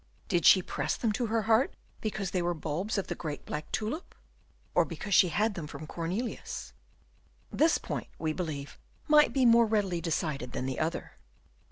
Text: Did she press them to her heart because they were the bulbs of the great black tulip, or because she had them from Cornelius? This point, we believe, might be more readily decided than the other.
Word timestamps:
Did 0.27 0.47
she 0.47 0.63
press 0.63 0.97
them 0.97 1.11
to 1.11 1.27
her 1.27 1.43
heart 1.43 1.75
because 2.01 2.31
they 2.31 2.41
were 2.41 2.55
the 2.55 2.59
bulbs 2.59 2.97
of 2.97 3.05
the 3.05 3.13
great 3.13 3.45
black 3.45 3.71
tulip, 3.71 4.15
or 4.73 4.83
because 4.83 5.13
she 5.13 5.27
had 5.29 5.53
them 5.53 5.67
from 5.67 5.85
Cornelius? 5.85 6.73
This 7.51 7.77
point, 7.77 8.07
we 8.17 8.33
believe, 8.33 8.79
might 9.07 9.31
be 9.31 9.45
more 9.45 9.67
readily 9.67 10.01
decided 10.01 10.53
than 10.53 10.65
the 10.65 10.79
other. 10.79 11.17